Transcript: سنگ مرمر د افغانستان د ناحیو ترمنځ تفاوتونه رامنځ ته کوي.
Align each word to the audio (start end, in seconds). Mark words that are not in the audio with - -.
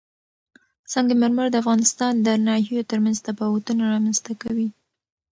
سنگ 0.91 1.09
مرمر 1.21 1.47
د 1.51 1.55
افغانستان 1.63 2.13
د 2.27 2.27
ناحیو 2.47 2.87
ترمنځ 2.91 3.17
تفاوتونه 3.27 3.81
رامنځ 3.93 4.17
ته 4.25 4.33
کوي. 4.41 4.67